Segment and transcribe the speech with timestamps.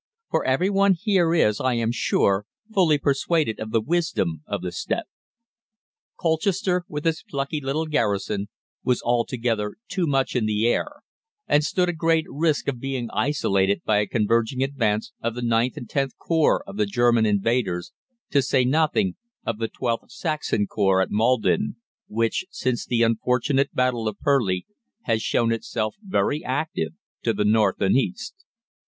[0.31, 4.71] For every one here is, I am sure, fully persuaded of the wisdom of the
[4.71, 5.05] step.
[6.19, 8.47] Colchester, with its plucky little garrison,
[8.83, 11.03] was altogether too much 'in the air,'
[11.45, 15.77] and stood a great risk of being isolated by a converging advance of the IXth
[15.77, 17.91] and Xth Corps of the German invaders,
[18.31, 21.75] to say nothing of the XIIth (Saxon) Corps at Maldon,
[22.07, 24.65] which since the unfortunate battle of Purleigh
[25.03, 28.33] has shown itself very active to the north and east.